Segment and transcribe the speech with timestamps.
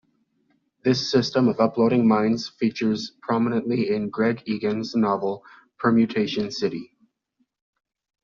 [0.83, 5.43] This system of uploading minds features prominently in Greg Egan's novel
[5.77, 6.97] "Permutation City".